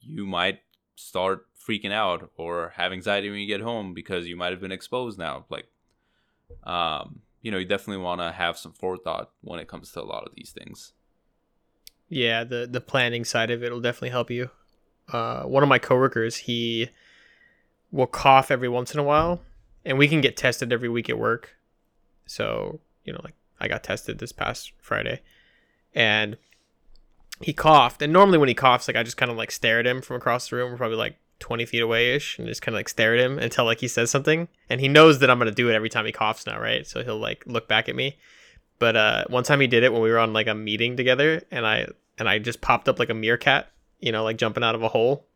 [0.00, 0.60] you might
[0.96, 4.72] start freaking out or have anxiety when you get home because you might have been
[4.72, 5.66] exposed now like
[6.64, 10.02] um you know you definitely want to have some forethought when it comes to a
[10.02, 10.92] lot of these things
[12.12, 14.50] yeah, the the planning side of it will definitely help you.
[15.10, 16.90] Uh, one of my coworkers, he
[17.90, 19.40] will cough every once in a while,
[19.82, 21.56] and we can get tested every week at work.
[22.26, 25.22] So you know, like I got tested this past Friday,
[25.94, 26.36] and
[27.40, 28.02] he coughed.
[28.02, 30.16] And normally when he coughs, like I just kind of like stare at him from
[30.16, 30.70] across the room.
[30.70, 33.38] We're probably like 20 feet away ish and just kind of like stare at him
[33.38, 34.48] until like he says something.
[34.70, 36.86] And he knows that I'm going to do it every time he coughs now, right?
[36.86, 38.16] So he'll like look back at me.
[38.78, 41.42] But uh, one time he did it when we were on like a meeting together
[41.50, 41.86] and I
[42.18, 43.68] and I just popped up like a meerkat,
[44.00, 45.26] you know, like jumping out of a hole,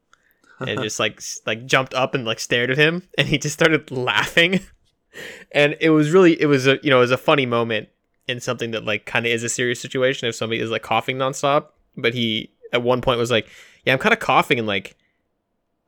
[0.60, 3.90] and just like like jumped up and like stared at him, and he just started
[3.90, 4.60] laughing,
[5.52, 7.88] and it was really it was a you know it was a funny moment
[8.28, 11.16] in something that like kind of is a serious situation if somebody is like coughing
[11.16, 13.48] nonstop, but he at one point was like,
[13.84, 14.96] yeah, I'm kind of coughing and like.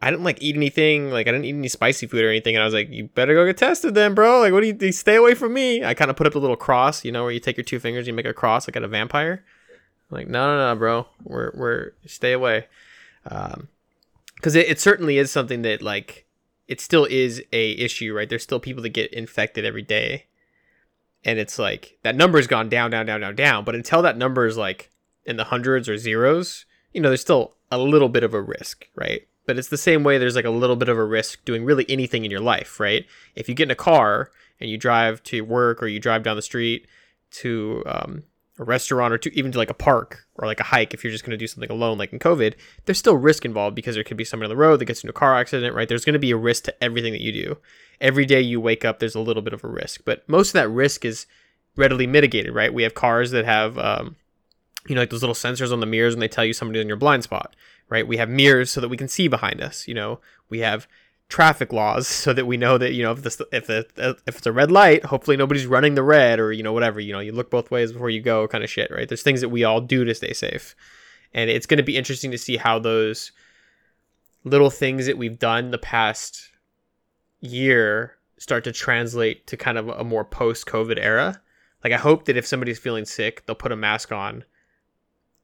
[0.00, 2.62] I didn't like eat anything, like I didn't eat any spicy food or anything, and
[2.62, 4.40] I was like, "You better go get tested, then, bro.
[4.40, 6.56] Like, what do you, stay away from me?" I kind of put up a little
[6.56, 8.84] cross, you know, where you take your two fingers, you make a cross like at
[8.84, 9.44] a vampire,
[10.10, 11.06] like, no, no, no, bro.
[11.24, 12.66] We're we're stay away.
[13.26, 13.68] Um,
[14.36, 16.26] because it, it certainly is something that like
[16.68, 18.28] it still is a issue, right?
[18.28, 20.26] There's still people that get infected every day,
[21.24, 23.64] and it's like that number's gone down, down, down, down, down.
[23.64, 24.90] But until that number is like
[25.24, 28.86] in the hundreds or zeros, you know, there's still a little bit of a risk,
[28.94, 29.26] right?
[29.48, 31.86] But it's the same way there's like a little bit of a risk doing really
[31.88, 33.06] anything in your life, right?
[33.34, 34.30] If you get in a car
[34.60, 36.86] and you drive to work or you drive down the street
[37.30, 38.24] to um,
[38.58, 41.10] a restaurant or to even to like a park or like a hike if you're
[41.10, 44.04] just going to do something alone like in covid there's still risk involved because there
[44.04, 45.88] could be someone on the road that gets into a car accident right?
[45.88, 47.56] There's going to be a risk to everything that you do.
[48.02, 50.52] Every day you wake up there's a little bit of a risk but most of
[50.54, 51.24] that risk is
[51.74, 52.74] readily mitigated right?
[52.74, 54.16] We have cars that have um,
[54.88, 56.88] you know like those little sensors on the mirrors and they tell you somebody's in
[56.88, 57.54] your blind spot
[57.88, 58.06] right?
[58.06, 60.20] We have mirrors so that we can see behind us you know?
[60.48, 60.86] We have
[61.28, 63.86] traffic laws so that we know that you know if this if the
[64.26, 67.12] if it's a red light hopefully nobody's running the red or you know whatever you
[67.12, 67.20] know?
[67.20, 69.08] You look both ways before you go kind of shit right?
[69.08, 70.74] There's things that we all do to stay safe.
[71.34, 73.32] And it's going to be interesting to see how those
[74.44, 76.50] little things that we've done the past
[77.40, 81.40] year start to translate to kind of a more post covid era.
[81.84, 84.44] Like i hope that if somebody's feeling sick they'll put a mask on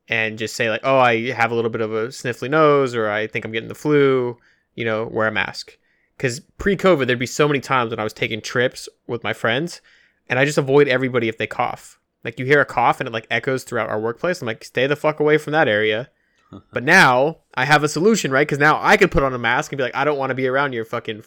[0.09, 3.11] and just say like oh i have a little bit of a sniffly nose or
[3.11, 4.37] i think i'm getting the flu
[4.75, 5.79] you know, wear a mask.
[6.17, 9.33] Because pre COVID, there'd be so many times when I was taking trips with my
[9.33, 9.81] friends
[10.29, 11.99] and I just avoid everybody if they cough.
[12.23, 14.41] Like you hear a cough and it like echoes throughout our workplace.
[14.41, 16.11] I'm like, stay the fuck away from that area.
[16.73, 18.47] but now I have a solution, right?
[18.47, 20.35] Because now I could put on a mask and be like, I don't want to
[20.35, 21.25] be around your fucking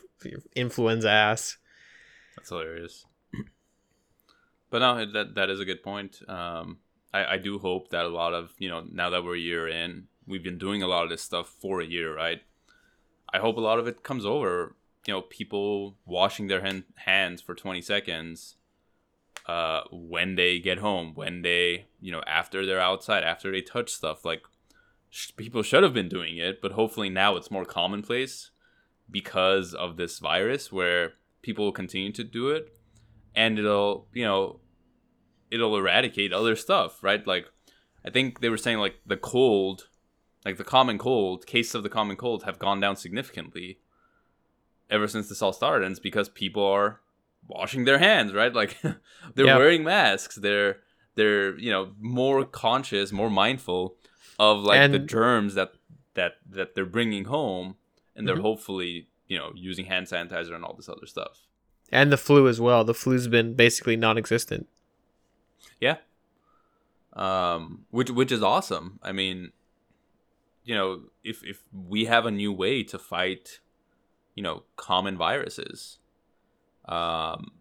[0.55, 1.57] influenza ass.
[2.35, 3.05] That's hilarious.
[4.69, 6.21] but no, that that is a good point.
[6.27, 6.79] Um,
[7.13, 9.67] I, I do hope that a lot of you know now that we're a year
[9.67, 12.41] in, we've been doing a lot of this stuff for a year, right?
[13.33, 14.75] I hope a lot of it comes over.
[15.05, 18.55] You know, people washing their hand, hands for 20 seconds
[19.47, 23.89] uh, when they get home, when they, you know, after they're outside, after they touch
[23.89, 24.25] stuff.
[24.25, 24.41] Like,
[25.09, 28.51] sh- people should have been doing it, but hopefully now it's more commonplace
[29.09, 32.73] because of this virus where people will continue to do it
[33.33, 34.59] and it'll, you know,
[35.51, 37.25] it'll eradicate other stuff, right?
[37.25, 37.45] Like,
[38.05, 39.87] I think they were saying, like, the cold
[40.47, 43.79] like the common cold, cases of the common cold have gone down significantly
[44.89, 45.85] ever since this all started.
[45.85, 47.01] And it's because people are
[47.45, 48.53] washing their hands, right?
[48.53, 49.57] Like they're yep.
[49.57, 50.35] wearing masks.
[50.35, 50.77] They're
[51.15, 53.97] they're you know more conscious, more mindful
[54.39, 55.73] of like and, the germs that
[56.13, 57.75] that that they're bringing home,
[58.15, 58.43] and they're mm-hmm.
[58.43, 61.45] hopefully you know using hand sanitizer and all this other stuff.
[61.91, 62.85] And the flu as well.
[62.85, 64.67] The flu's been basically non-existent.
[65.79, 65.97] Yeah.
[67.13, 68.99] um, which which is awesome.
[69.01, 69.51] I mean,
[70.63, 73.59] you know, if if we have a new way to fight,
[74.35, 75.99] you know, common viruses,
[76.85, 77.51] um,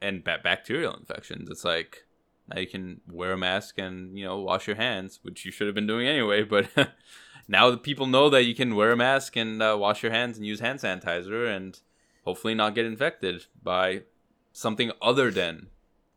[0.00, 2.04] and ba- bacterial infections, it's like
[2.48, 5.66] now you can wear a mask and you know wash your hands, which you should
[5.66, 6.42] have been doing anyway.
[6.48, 6.68] But
[7.48, 10.36] now the people know that you can wear a mask and uh, wash your hands
[10.36, 11.80] and use hand sanitizer, and
[12.24, 14.02] hopefully not get infected by
[14.52, 15.68] something other than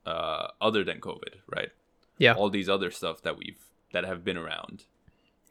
[0.08, 1.70] uh, other than COVID, right?
[2.18, 2.34] Yeah.
[2.34, 3.60] All these other stuff that we've
[3.92, 4.86] that have been around.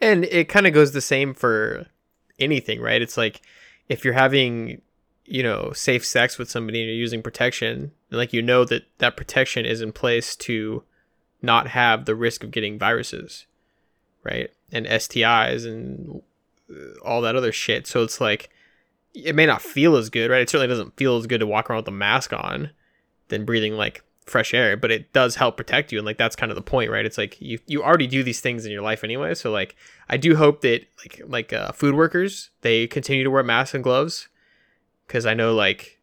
[0.01, 1.87] And it kind of goes the same for
[2.38, 3.01] anything, right?
[3.01, 3.42] It's like
[3.88, 4.81] if you're having,
[5.25, 9.16] you know, safe sex with somebody and you're using protection, like you know that that
[9.16, 10.83] protection is in place to
[11.42, 13.47] not have the risk of getting viruses,
[14.25, 14.51] right?
[14.73, 16.23] And STIs and
[17.05, 17.87] all that other shit.
[17.87, 18.51] So it's like
[19.14, 20.42] it may not feel as good, right?
[20.42, 22.71] It certainly doesn't feel as good to walk around with a mask on
[23.29, 26.50] than breathing like fresh air, but it does help protect you and like that's kind
[26.50, 27.06] of the point, right?
[27.06, 29.76] It's like you you already do these things in your life anyway, so like
[30.08, 33.84] I do hope that like like uh, food workers, they continue to wear masks and
[33.84, 34.28] gloves
[35.08, 36.00] cuz I know like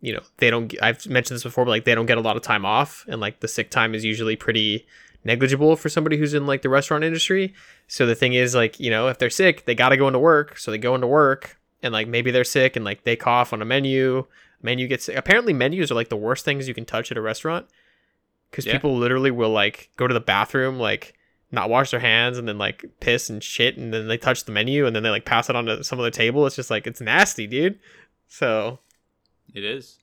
[0.00, 2.36] you know, they don't I've mentioned this before, but like they don't get a lot
[2.36, 4.86] of time off and like the sick time is usually pretty
[5.24, 7.54] negligible for somebody who's in like the restaurant industry.
[7.86, 10.18] So the thing is like, you know, if they're sick, they got to go into
[10.18, 13.52] work, so they go into work and like maybe they're sick and like they cough
[13.52, 14.26] on a menu
[14.62, 17.66] menu gets apparently menus are like the worst things you can touch at a restaurant
[18.50, 18.72] because Yeah.
[18.72, 21.14] people literally will like go to the bathroom like
[21.50, 24.52] not wash their hands and then like piss and shit and then they touch the
[24.52, 26.86] menu and then they like pass it on to some other table it's just like
[26.86, 27.78] it's nasty dude
[28.28, 28.78] so
[29.54, 29.98] It is.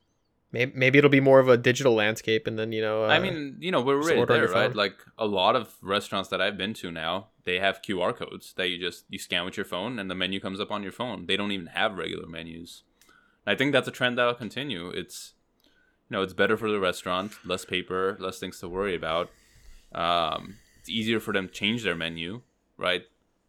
[0.51, 3.19] maybe, maybe it'll be more of a digital landscape and then you know uh, I
[3.19, 4.75] mean, you know, we're right there, right?
[4.75, 8.67] Like a lot of restaurants that I've been to now, they have QR codes that
[8.69, 11.25] you just you scan with your phone and the menu comes up on your phone.
[11.25, 12.83] They don't even have regular menus.
[13.45, 14.89] I think that's a trend that'll continue.
[14.89, 15.33] It's
[16.09, 19.29] you know, it's better for the restaurant, less paper, less things to worry about.
[19.93, 22.41] Um, it's easier for them to change their menu,
[22.77, 23.03] right?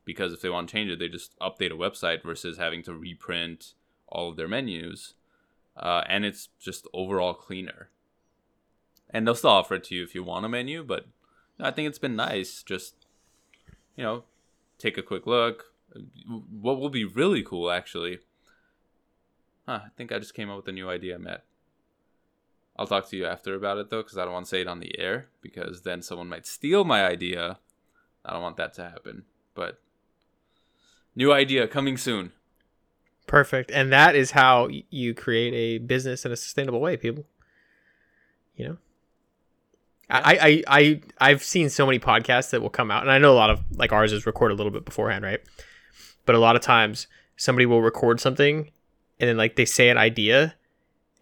[0.04, 2.94] Because if they want to change it, they just update a website versus having to
[2.94, 3.74] reprint
[4.08, 5.14] all of their menus.
[5.76, 7.88] Uh, and it's just overall cleaner
[9.12, 11.06] and they'll still offer it to you if you want a menu but
[11.58, 12.94] i think it's been nice just
[13.96, 14.24] you know
[14.78, 15.66] take a quick look
[16.50, 18.20] what will be really cool actually
[19.70, 21.44] huh, i think i just came up with a new idea matt.
[22.76, 24.66] I'll talk to you after about it though because i don't want to say it
[24.66, 27.58] on the air because then someone might steal my idea.
[28.24, 29.80] I don't want that to happen but
[31.14, 32.32] new idea coming soon.
[33.26, 37.26] Perfect and that is how you create a business in a sustainable way people.
[38.56, 38.76] You know?
[40.10, 43.32] I, I I I've seen so many podcasts that will come out, and I know
[43.32, 45.40] a lot of like ours is recorded a little bit beforehand, right?
[46.26, 47.06] But a lot of times
[47.36, 48.70] somebody will record something,
[49.20, 50.54] and then like they say an idea,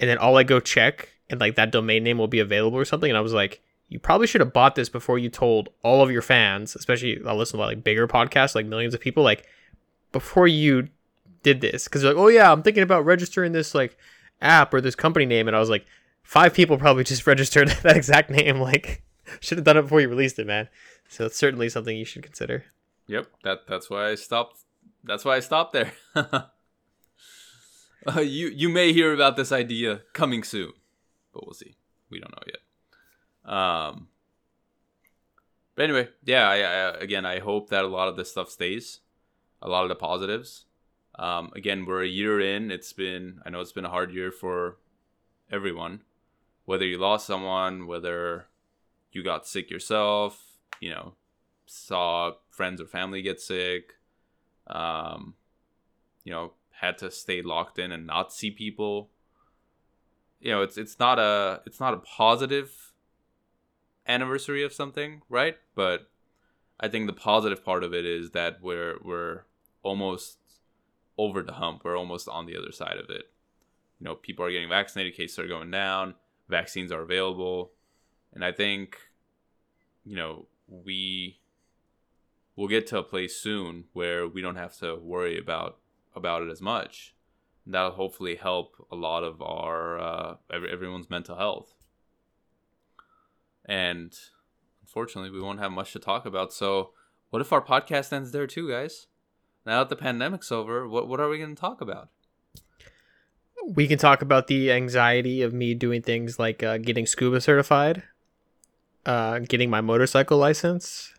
[0.00, 2.84] and then all I'll go check, and like that domain name will be available or
[2.84, 6.02] something, and I was like, you probably should have bought this before you told all
[6.02, 9.46] of your fans, especially I listen to like bigger podcasts, like millions of people, like
[10.12, 10.88] before you
[11.42, 13.96] did this, you're like, oh yeah, I'm thinking about registering this like
[14.40, 15.86] app or this company name, and I was like
[16.22, 18.60] five people probably just registered that exact name.
[18.60, 19.02] Like,
[19.40, 20.68] should have done it before you released it, man.
[21.08, 22.64] So it's certainly something you should consider.
[23.06, 24.58] Yep, that that's why I stopped.
[25.02, 25.92] That's why I stopped there.
[28.16, 30.72] Uh, you you may hear about this idea coming soon,
[31.32, 31.76] but we'll see.
[32.10, 33.54] We don't know yet.
[33.54, 34.08] Um.
[35.74, 36.48] But anyway, yeah.
[36.48, 39.00] I, I again, I hope that a lot of this stuff stays.
[39.60, 40.66] A lot of the positives.
[41.18, 42.70] Um, again, we're a year in.
[42.70, 44.78] It's been I know it's been a hard year for
[45.50, 46.02] everyone.
[46.64, 48.46] Whether you lost someone, whether
[49.12, 51.14] you got sick yourself, you know,
[51.66, 53.94] saw friends or family get sick,
[54.66, 55.34] um,
[56.24, 59.10] you know, had to stay locked in and not see people.
[60.40, 62.92] You know, it's it's not a it's not a positive
[64.06, 65.56] anniversary of something, right?
[65.74, 66.08] But
[66.80, 69.42] I think the positive part of it is that we're we're
[69.82, 70.38] almost
[71.16, 71.82] over the hump.
[71.84, 73.30] We're almost on the other side of it.
[73.98, 76.14] You know, people are getting vaccinated, cases are going down,
[76.48, 77.72] vaccines are available,
[78.32, 78.96] and I think,
[80.04, 81.40] you know, we
[82.54, 85.78] will get to a place soon where we don't have to worry about
[86.18, 87.14] about it as much.
[87.66, 91.74] That'll hopefully help a lot of our uh, every, everyone's mental health.
[93.64, 94.14] And
[94.82, 96.52] unfortunately, we won't have much to talk about.
[96.52, 96.90] So,
[97.30, 99.06] what if our podcast ends there too, guys?
[99.66, 102.08] Now that the pandemic's over, what what are we going to talk about?
[103.66, 108.02] We can talk about the anxiety of me doing things like uh, getting scuba certified,
[109.04, 111.12] uh, getting my motorcycle license,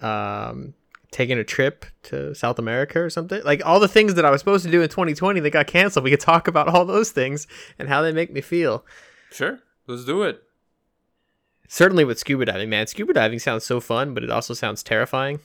[0.00, 0.72] um,
[1.10, 3.42] taking a trip to South America or something.
[3.44, 6.04] Like all the things that I was supposed to do in 2020 that got canceled.
[6.04, 7.46] We could talk about all those things
[7.78, 8.84] and how they make me feel.
[9.30, 10.42] Sure, let's do it.
[11.68, 12.86] Certainly with scuba diving, man.
[12.86, 15.40] Scuba diving sounds so fun, but it also sounds terrifying.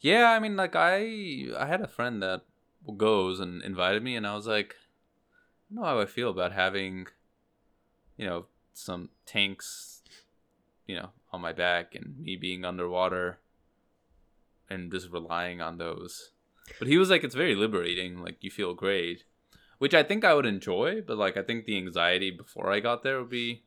[0.00, 2.42] Yeah, I mean, like I I had a friend that
[2.96, 4.74] goes and invited me, and I was like,
[5.70, 7.06] I don't know how I feel about having,
[8.16, 10.02] you know, some tanks,
[10.86, 13.38] you know, on my back and me being underwater,
[14.70, 16.30] and just relying on those.
[16.78, 18.22] But he was like, it's very liberating.
[18.22, 19.24] Like you feel great,
[19.78, 21.02] which I think I would enjoy.
[21.06, 23.62] But like I think the anxiety before I got there would be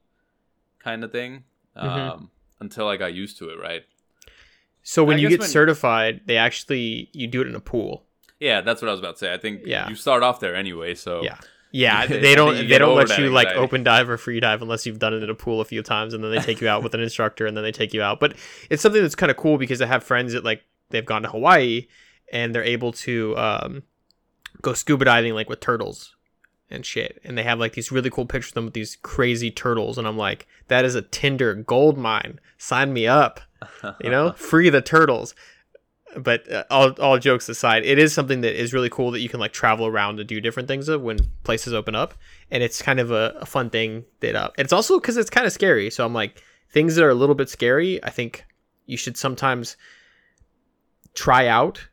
[0.80, 1.43] kind of thing.
[1.76, 2.30] Um, Mhm.
[2.60, 3.84] until I got used to it, right?
[4.84, 8.06] So when you get when- certified, they actually you do it in a pool.
[8.39, 9.34] Yeah, that's what I was about to say.
[9.34, 9.88] I think Yeah.
[9.89, 11.38] you start off there anyway, so Yeah.
[11.72, 13.60] Yeah, they don't they don't let you like anxiety.
[13.66, 16.14] open dive or free dive unless you've done it in a pool a few times,
[16.14, 18.20] and then they take you out with an instructor, and then they take you out.
[18.20, 18.36] But
[18.70, 21.29] it's something that's kind of cool because I have friends that like they've gone to
[21.29, 21.88] Hawaii
[22.31, 23.84] and they're able to um,
[24.61, 26.15] go scuba diving like with turtles
[26.69, 29.51] and shit, and they have like these really cool pictures of them with these crazy
[29.51, 32.39] turtles, and I'm like, that is a Tinder gold mine.
[32.57, 33.41] Sign me up,
[34.01, 35.36] you know, free the turtles.
[36.15, 39.29] But uh, all, all jokes aside, it is something that is really cool that you
[39.29, 42.13] can like travel around and do different things of when places open up,
[42.51, 45.45] and it's kind of a, a fun thing that uh, it's also because it's kind
[45.45, 45.89] of scary.
[45.89, 48.03] So I'm like things that are a little bit scary.
[48.03, 48.45] I think
[48.86, 49.77] you should sometimes
[51.14, 51.88] try out,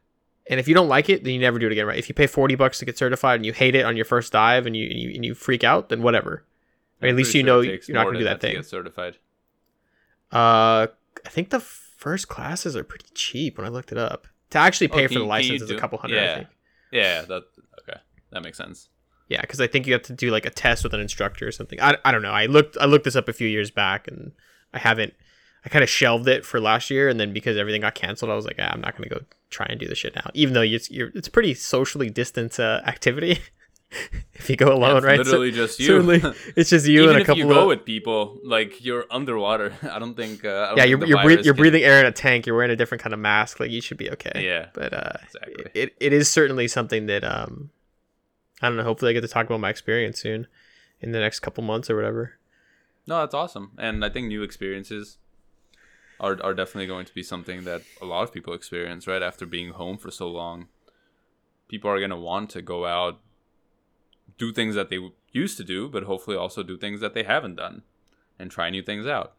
[0.48, 1.86] and if you don't like it, then you never do it again.
[1.86, 1.98] Right?
[1.98, 4.32] If you pay forty bucks to get certified and you hate it on your first
[4.32, 6.44] dive and you and you, and you freak out, then whatever.
[7.02, 8.56] Or at least you sure know you're not going to do that thing.
[8.56, 9.16] get certified.
[10.32, 10.86] Uh,
[11.24, 14.26] I think the first classes are pretty cheap when I looked it up.
[14.50, 16.18] To actually Oh, pay can for the you- license is a couple hundred.
[16.18, 16.34] I yeah.
[16.36, 16.48] think.
[16.92, 17.42] Yeah, that
[17.82, 18.00] okay.
[18.32, 18.88] That makes sense.
[19.28, 21.52] Yeah, because I think you have to do like a test with an instructor or
[21.52, 21.80] something.
[21.80, 22.32] I, I don't know.
[22.32, 24.32] I looked I looked this up a few years back and
[24.74, 25.14] I haven't.
[25.64, 28.34] I kind of shelved it for last year, and then because everything got canceled, I
[28.34, 30.30] was like, ah, I'm not gonna go try and do this shit now.
[30.34, 33.40] Even though it's you're, it's pretty socially distant uh, activity
[34.34, 35.16] if you go alone, it's right?
[35.18, 35.86] So- literally just you.
[35.86, 36.22] certainly,
[36.56, 37.42] it's just you Even and a couple.
[37.42, 39.72] if you go of with people, like you're underwater.
[39.90, 40.44] I don't think.
[40.44, 42.46] Uh, I don't yeah, think you're the you're, breath- you're breathing air in a tank.
[42.46, 43.58] You're wearing a different kind of mask.
[43.58, 44.44] Like you should be okay.
[44.44, 45.70] Yeah, but uh, exactly.
[45.74, 47.70] it, it is certainly something that um,
[48.62, 48.84] I don't know.
[48.84, 50.46] Hopefully, I get to talk about my experience soon,
[51.00, 52.34] in the next couple months or whatever.
[53.06, 55.18] No, that's awesome, and I think new experiences
[56.20, 59.46] are are definitely going to be something that a lot of people experience right after
[59.46, 60.68] being home for so long.
[61.68, 63.20] People are going to want to go out,
[64.38, 64.98] do things that they
[65.32, 67.82] used to do, but hopefully also do things that they haven't done,
[68.38, 69.34] and try new things out.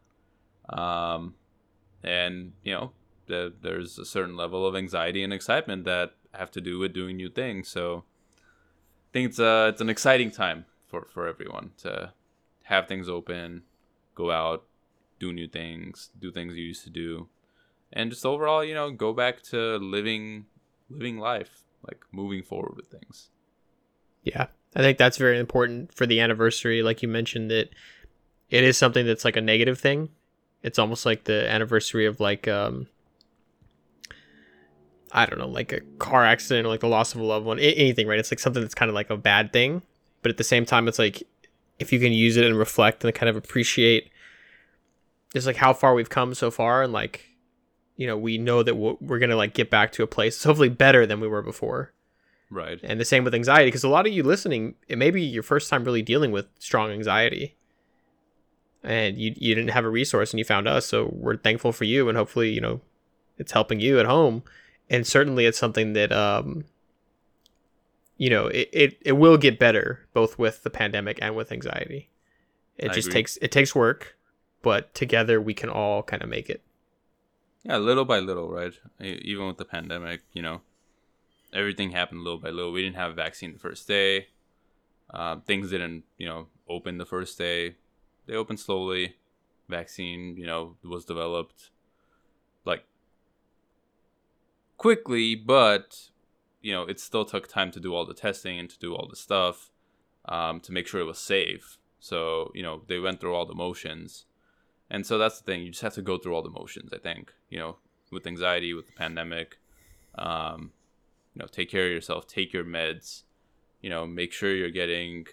[0.68, 1.34] Um,
[2.02, 2.92] and you know,
[3.26, 7.16] the, there's a certain level of anxiety and excitement that have to do with doing
[7.16, 7.68] new things.
[7.68, 8.04] So,
[9.10, 12.12] I think it's uh it's an exciting time for for everyone to
[12.64, 13.62] have things open,
[14.14, 14.64] go out,
[15.22, 17.28] do new things, do things you used to do,
[17.92, 20.46] and just overall, you know, go back to living
[20.90, 23.30] living life, like moving forward with things.
[24.24, 26.82] Yeah, I think that's very important for the anniversary.
[26.82, 27.70] Like you mentioned, that
[28.50, 30.10] it is something that's like a negative thing.
[30.62, 32.88] It's almost like the anniversary of like um,
[35.12, 37.58] I don't know, like a car accident or like the loss of a loved one,
[37.58, 38.18] anything, right?
[38.18, 39.82] It's like something that's kind of like a bad thing,
[40.22, 41.22] but at the same time, it's like
[41.78, 44.11] if you can use it and reflect and kind of appreciate
[45.32, 47.30] just like how far we've come so far, and like
[47.96, 50.68] you know, we know that we're gonna like get back to a place that's hopefully
[50.68, 51.92] better than we were before.
[52.50, 52.78] Right.
[52.82, 55.42] And the same with anxiety, because a lot of you listening, it may be your
[55.42, 57.56] first time really dealing with strong anxiety.
[58.82, 60.84] And you, you didn't have a resource and you found us.
[60.84, 62.10] So we're thankful for you.
[62.10, 62.82] And hopefully, you know,
[63.38, 64.42] it's helping you at home.
[64.90, 66.64] And certainly it's something that, um,
[68.18, 72.10] you know, it, it, it will get better both with the pandemic and with anxiety.
[72.76, 73.20] It I just agree.
[73.20, 74.16] takes, it takes work,
[74.62, 76.62] but together we can all kind of make it.
[77.64, 78.72] Yeah, little by little, right?
[79.00, 80.62] Even with the pandemic, you know,
[81.52, 82.72] everything happened little by little.
[82.72, 84.28] We didn't have a vaccine the first day.
[85.12, 87.76] Uh, things didn't, you know, open the first day.
[88.26, 89.16] They opened slowly.
[89.68, 91.70] Vaccine, you know, was developed
[92.64, 92.84] like
[94.76, 96.10] quickly, but
[96.60, 99.06] you know, it still took time to do all the testing and to do all
[99.08, 99.70] the stuff
[100.26, 101.78] um, to make sure it was safe.
[102.00, 104.24] So, you know, they went through all the motions.
[104.92, 105.62] And so that's the thing.
[105.62, 107.76] You just have to go through all the motions, I think, you know,
[108.10, 109.58] with anxiety, with the pandemic.
[110.16, 110.72] Um,
[111.34, 113.22] you know, take care of yourself, take your meds,
[113.80, 115.28] you know, make sure you're getting,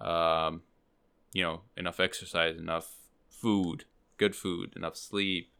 [0.00, 0.62] um,
[1.32, 2.96] you know, enough exercise, enough
[3.28, 3.84] food,
[4.16, 5.52] good food, enough sleep.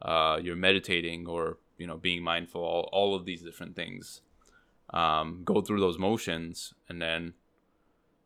[0.00, 4.22] Uh, you're meditating or, you know, being mindful, all, all of these different things.
[4.94, 7.34] Um, go through those motions and then,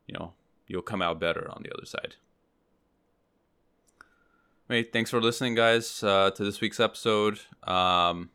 [0.07, 0.31] you know,
[0.67, 2.15] you'll come out better on the other side.
[4.69, 7.39] Hey, thanks for listening, guys, uh, to this week's episode.
[7.63, 8.31] Um,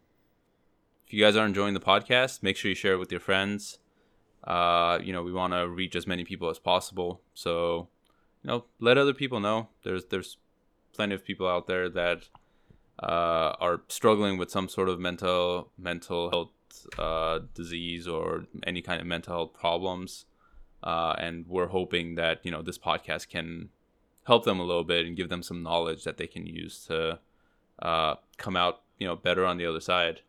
[1.07, 3.77] if you guys are enjoying the podcast, make sure you share it with your friends.
[4.43, 7.21] Uh, you know, we want to reach as many people as possible.
[7.35, 7.89] So,
[8.43, 9.69] you know, let other people know.
[9.85, 10.39] There's there's
[10.95, 12.31] plenty of people out there that
[13.03, 19.03] uh, are struggling with some sort of mental mental health uh, disease or any kind
[19.03, 20.25] of mental health problems,
[20.83, 23.69] uh, and we're hoping that you know this podcast can
[24.25, 27.19] help them a little bit and give them some knowledge that they can use to
[27.81, 30.21] uh, come out you know better on the other side.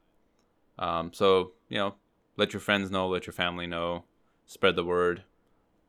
[0.79, 1.95] Um, so you know,
[2.37, 4.05] let your friends know, let your family know,
[4.47, 5.23] spread the word,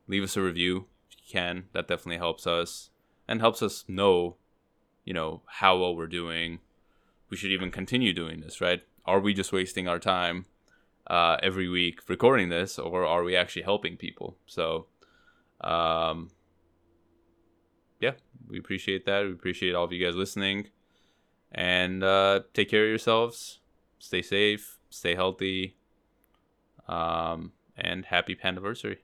[0.07, 1.65] leave us a review if you can.
[1.73, 2.91] That definitely helps us
[3.27, 4.35] and helps us know,
[5.03, 6.59] you know, how well we're doing.
[7.29, 8.83] We should even continue doing this, right?
[9.05, 10.45] Are we just wasting our time
[11.07, 14.37] uh, every week recording this, or are we actually helping people?
[14.45, 14.85] So,
[15.61, 16.29] um,
[18.47, 19.25] we appreciate that.
[19.25, 20.69] We appreciate all of you guys listening,
[21.51, 23.59] and uh, take care of yourselves.
[23.99, 24.77] Stay safe.
[24.89, 25.75] Stay healthy.
[26.87, 28.99] Um, and happy anniversary.